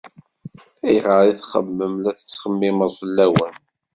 Ayɣer 0.87 1.23
i 1.31 1.33
txemmem 1.39 1.93
la 2.03 2.11
ttxemmimeɣ 2.13 2.91
fell-awen? 2.99 3.55